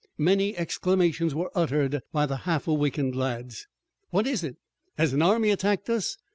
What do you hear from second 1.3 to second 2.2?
were uttered